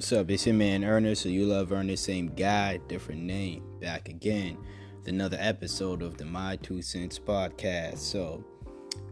[0.00, 0.30] What's up?
[0.30, 3.62] It's your man Ernest, so you love Ernest, same guy, different name.
[3.82, 4.56] Back again
[4.96, 7.98] with another episode of the My Two Cents podcast.
[7.98, 8.42] So,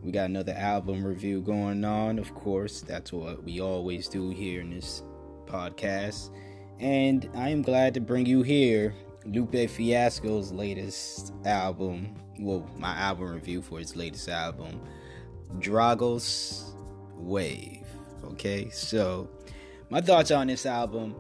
[0.03, 2.81] we got another album review going on, of course.
[2.81, 5.03] That's what we always do here in this
[5.45, 6.31] podcast.
[6.79, 8.95] And I am glad to bring you here
[9.27, 12.15] Lupe Fiasco's latest album.
[12.41, 14.81] Well, my album review for his latest album,
[15.59, 16.71] Dragos
[17.15, 17.85] Wave.
[18.25, 19.29] Okay, so
[19.91, 21.15] my thoughts on this album.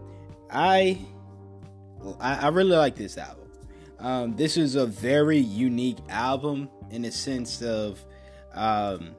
[0.50, 0.98] I
[2.20, 3.50] I, really like this album.
[3.98, 8.04] Um, this is a very unique album in the sense of
[8.54, 9.16] um,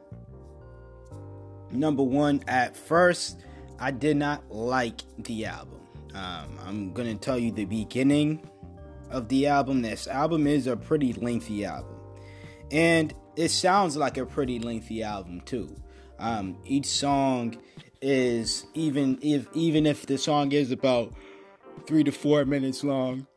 [1.72, 2.42] number one.
[2.48, 3.44] At first,
[3.80, 5.82] I did not like the album.
[6.14, 8.50] Um, I'm gonna tell you the beginning
[9.12, 9.82] of the album.
[9.82, 11.96] This album is a pretty lengthy album,
[12.72, 15.76] and it sounds like a pretty lengthy album too.
[16.18, 17.58] Um, each song
[18.02, 21.14] is even if even if the song is about
[21.86, 23.28] three to four minutes long,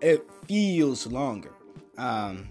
[0.00, 1.52] it feels longer.
[1.96, 2.50] Um,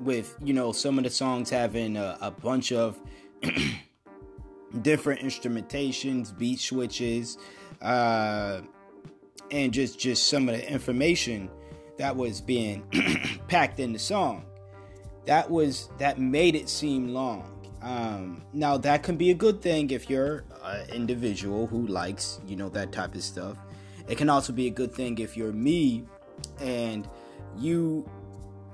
[0.00, 2.98] with you know some of the songs having a, a bunch of
[4.82, 7.38] different instrumentations, beat switches,
[7.82, 8.60] uh,
[9.50, 11.50] and just just some of the information
[11.98, 12.82] that was being
[13.48, 14.44] packed in the song.
[15.26, 17.56] That was that made it seem long.
[17.82, 20.44] Um, now that can be a good thing if you're
[20.92, 23.56] individual who likes you know that type of stuff.
[24.08, 26.04] It can also be a good thing if you're me
[26.60, 27.08] and
[27.56, 28.08] you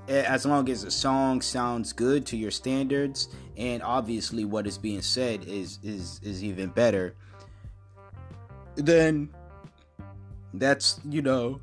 [0.08, 5.02] as long as the song sounds good to your standards and obviously what is being
[5.02, 7.14] said is is is even better
[8.76, 9.28] then
[10.54, 11.60] that's you know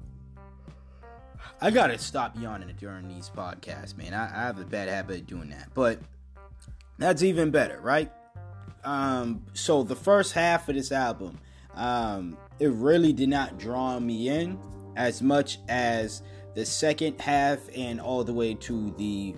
[1.61, 5.27] i gotta stop yawning during these podcasts man I, I have a bad habit of
[5.27, 5.99] doing that but
[6.97, 8.11] that's even better right
[8.85, 11.37] um so the first half of this album
[11.75, 14.59] um it really did not draw me in
[14.95, 16.21] as much as
[16.55, 19.35] the second half and all the way to the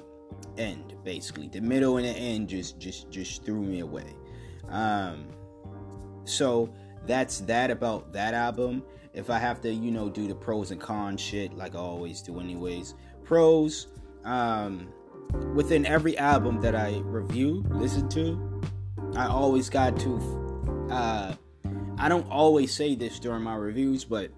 [0.58, 1.48] end basically.
[1.48, 4.16] The middle and the end just just just threw me away.
[4.70, 5.28] Um
[6.24, 6.74] so
[7.06, 8.84] that's that about that album.
[9.14, 12.22] If i have to you know do the pros and cons shit like i always
[12.22, 12.96] do anyways.
[13.24, 13.88] Pros
[14.24, 14.88] um
[15.54, 18.62] within every album that i review listen to
[19.16, 21.34] i always got to uh
[21.98, 24.32] i don't always say this during my reviews but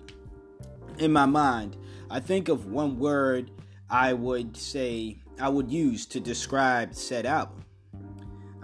[1.00, 1.78] in my mind
[2.10, 3.52] I think of one word
[3.90, 7.66] I would say I would use to describe said album.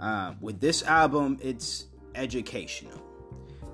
[0.00, 3.00] Uh, with this album, it's educational.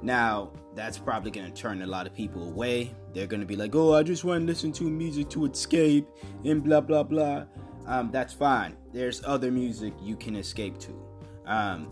[0.02, 2.94] Now, that's probably going to turn a lot of people away.
[3.12, 6.08] They're going to be like, oh, I just want to listen to music to escape
[6.44, 7.44] and blah, blah, blah.
[7.86, 8.76] Um, that's fine.
[8.92, 11.06] There's other music you can escape to.
[11.46, 11.90] Um,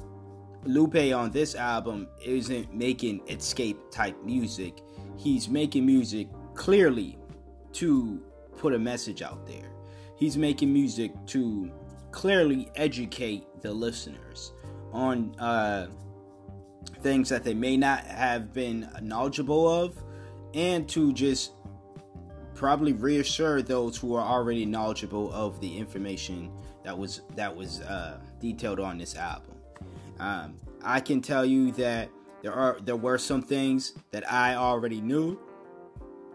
[0.65, 4.83] Lupe on this album isn't making escape type music,
[5.17, 7.19] he's making music clearly
[7.73, 8.23] to
[8.57, 9.71] put a message out there.
[10.17, 11.71] He's making music to
[12.11, 14.53] clearly educate the listeners
[14.93, 15.89] on uh,
[17.03, 19.97] things that they may not have been knowledgeable of,
[20.55, 21.53] and to just
[22.55, 26.51] probably reassure those who are already knowledgeable of the information
[26.83, 29.58] that was that was uh, detailed on this album.
[30.19, 32.11] Um, I can tell you that
[32.43, 35.39] there are there were some things that I already knew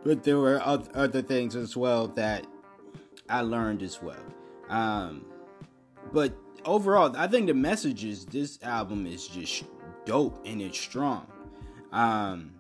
[0.03, 2.45] but there were other things as well that
[3.29, 4.23] I learned as well.
[4.69, 5.25] Um,
[6.11, 6.35] but
[6.65, 9.63] overall, I think the messages this album is just
[10.05, 11.27] dope and it's strong.
[11.91, 12.51] Um,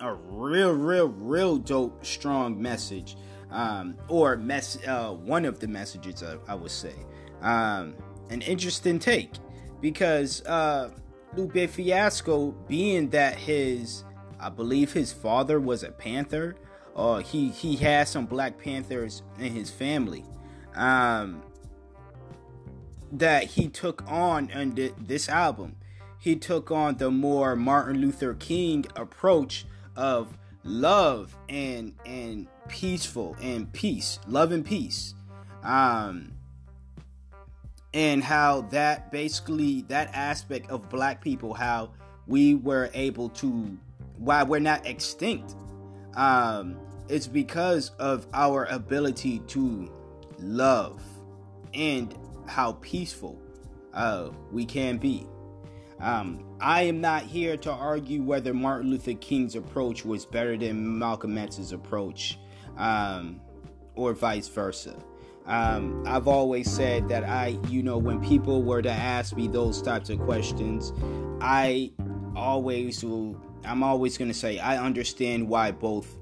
[0.00, 3.16] a real, real, real dope, strong message,
[3.50, 6.94] um, or mess, uh, one of the messages I, I would say,
[7.40, 7.94] um,
[8.30, 9.32] an interesting take
[9.80, 10.90] because uh,
[11.34, 14.04] Lupe Fiasco, being that his
[14.38, 16.56] I believe his father was a Panther.
[16.94, 20.24] Uh, he he has some Black Panthers in his family.
[20.74, 21.42] Um,
[23.12, 25.76] that he took on in this album.
[26.18, 29.64] He took on the more Martin Luther King approach
[29.94, 35.14] of love and and peaceful and peace, love and peace.
[35.62, 36.32] Um,
[37.94, 41.90] and how that basically that aspect of black people how
[42.26, 43.76] we were able to
[44.18, 45.54] why we're not extinct
[46.16, 46.76] um,
[47.08, 49.90] it's because of our ability to
[50.38, 51.02] love
[51.74, 52.16] and
[52.46, 53.38] how peaceful
[53.92, 55.26] uh, we can be.
[56.00, 60.98] Um, I am not here to argue whether Martin Luther King's approach was better than
[60.98, 62.38] Malcolm X's approach
[62.76, 63.40] um,
[63.94, 64.96] or vice versa.
[65.46, 69.80] Um, I've always said that I, you know, when people were to ask me those
[69.80, 70.92] types of questions,
[71.40, 71.92] I
[72.34, 76.18] always will I'm always gonna say I understand why both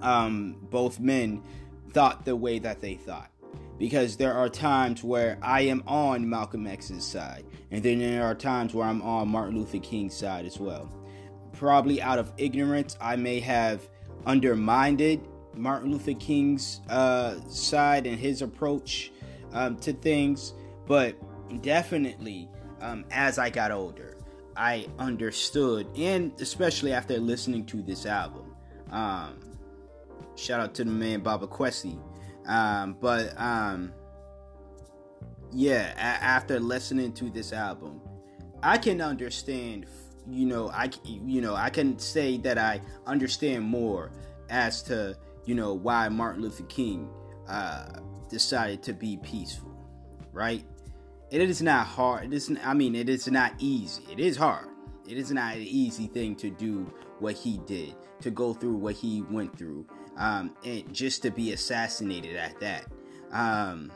[0.00, 1.42] um, both men
[1.92, 3.30] thought the way that they thought.
[3.78, 8.34] Because there are times where I am on Malcolm X's side, and then there are
[8.34, 10.92] times where I'm on Martin Luther King's side as well.
[11.52, 13.88] Probably out of ignorance, I may have
[14.24, 15.00] undermined
[15.54, 19.12] Martin Luther King's uh, side and his approach
[19.52, 20.54] um, to things,
[20.86, 21.16] but
[21.62, 22.48] definitely
[22.80, 24.16] um, as I got older,
[24.56, 28.54] I understood, and especially after listening to this album.
[28.90, 29.40] Um,
[30.36, 31.98] shout out to the man Baba Quessy.
[32.46, 33.92] Um, but um,
[35.52, 38.00] yeah, a- after listening to this album,
[38.62, 39.86] I can understand.
[40.28, 44.12] You know, I you know I can say that I understand more
[44.50, 47.08] as to you know why Martin Luther King
[47.48, 49.76] uh, decided to be peaceful,
[50.32, 50.64] right?
[51.30, 52.24] It is not hard.
[52.26, 52.66] It isn't.
[52.66, 54.04] I mean, it is not easy.
[54.10, 54.68] It is hard.
[55.08, 58.94] It is not an easy thing to do what he did, to go through what
[58.94, 59.86] he went through,
[60.16, 62.86] um, and just to be assassinated at that.
[63.32, 63.90] Um,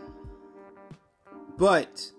[1.58, 2.10] but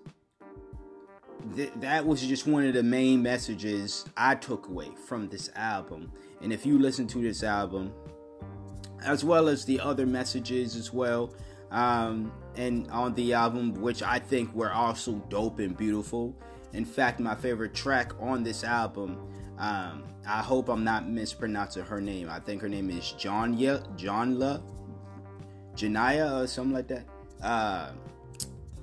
[1.54, 6.12] th- that was just one of the main messages I took away from this album.
[6.40, 7.92] And if you listen to this album,
[9.02, 11.34] as well as the other messages as well,
[11.70, 16.34] um, and on the album, which I think were also dope and beautiful.
[16.72, 19.18] In fact, my favorite track on this album,
[19.58, 22.28] um, I hope I'm not mispronouncing her name.
[22.28, 24.62] I think her name is Jonya, Johnla,
[25.74, 27.06] Janaya, or something like that.
[27.42, 27.92] Uh,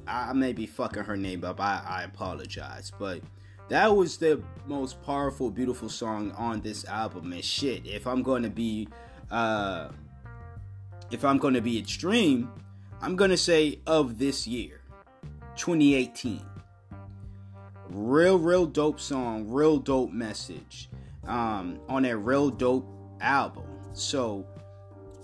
[0.08, 1.60] I may be fucking her name up.
[1.60, 3.22] I, I apologize, but
[3.70, 7.34] that was the most powerful, beautiful song on this album.
[7.34, 8.88] And shit, if I'm going to be,
[9.32, 9.90] uh,
[11.12, 12.52] if I'm going to be extreme,
[13.02, 14.82] I'm going to say of this year,
[15.56, 16.42] 2018.
[17.90, 20.90] Real, real dope song, real dope message
[21.28, 22.88] um, on a real dope
[23.22, 23.66] album.
[23.94, 24.46] So,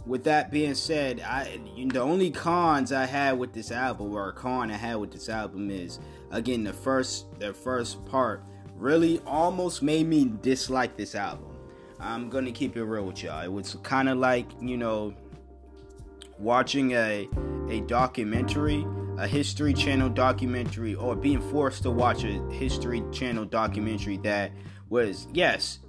[0.06, 4.34] with that being said, I the only cons I had with this album, or a
[4.34, 6.00] con I had with this album, is
[6.32, 8.44] again the first the first part
[8.76, 11.56] really almost made me dislike this album.
[12.00, 13.44] I'm gonna keep it real with y'all.
[13.44, 15.14] It was kind of like you know
[16.42, 17.30] watching a
[17.70, 18.86] a documentary,
[19.18, 24.52] a History Channel documentary, or being forced to watch a History Channel documentary that
[24.90, 25.80] was yes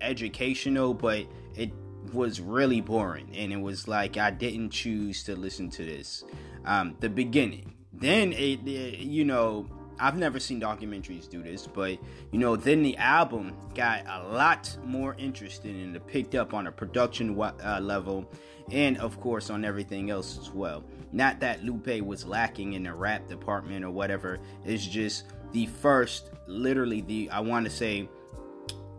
[0.00, 1.72] educational, but it
[2.12, 6.24] was really boring, and it was like I didn't choose to listen to this.
[6.64, 9.68] Um, the beginning, then it, it you know
[10.00, 11.98] I've never seen documentaries do this, but
[12.32, 16.66] you know, then the album got a lot more interesting and it picked up on
[16.66, 18.30] a production uh, level
[18.70, 20.84] and, of course, on everything else as well.
[21.12, 26.30] Not that Lupe was lacking in the rap department or whatever, it's just the first,
[26.46, 28.08] literally, the I want to say,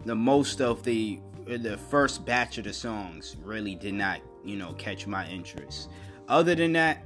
[0.06, 4.74] the most of the the first batch of the songs really did not, you know,
[4.74, 5.90] catch my interest.
[6.28, 7.04] Other than that,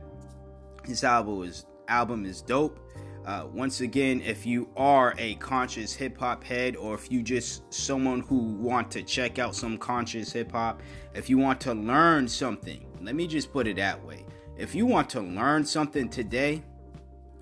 [0.85, 2.79] his album is album is dope.
[3.25, 7.63] Uh, once again, if you are a conscious hip hop head, or if you just
[7.73, 10.81] someone who want to check out some conscious hip hop,
[11.13, 14.25] if you want to learn something, let me just put it that way.
[14.57, 16.63] If you want to learn something today,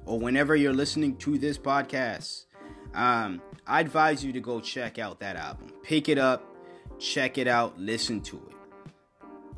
[0.05, 2.45] or whenever you're listening to this podcast,
[2.93, 5.71] um, I advise you to go check out that album.
[5.83, 6.43] Pick it up,
[6.99, 8.55] check it out, listen to it.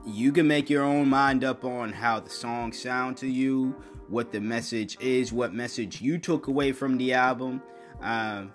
[0.06, 3.76] You can make your own mind up on how the songs sound to you,
[4.14, 7.62] what the message is, what message you took away from the album.
[8.02, 8.46] Uh,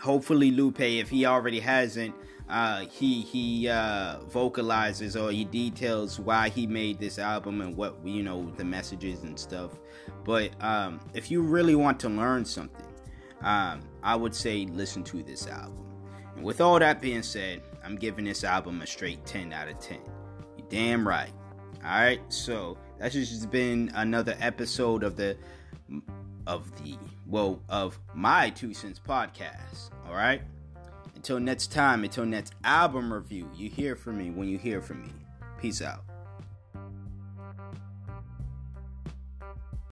[0.00, 2.12] hopefully, Lupe, if he already hasn't,
[2.48, 7.96] uh, he he uh, vocalizes or he details why he made this album and what
[8.04, 9.78] you know the messages and stuff.
[10.24, 12.86] But um, if you really want to learn something,
[13.42, 15.84] um, I would say listen to this album.
[16.34, 19.78] And with all that being said, I'm giving this album a straight 10 out of
[19.78, 19.98] 10.
[20.56, 21.30] You damn right.
[21.84, 25.36] All right, so that's just been another episode of the
[26.46, 29.90] of the well of my two cents podcast.
[30.06, 30.42] All right.
[31.14, 35.02] Until next time, until next album review, you hear from me when you hear from
[35.02, 35.12] me.
[35.60, 36.07] Peace out.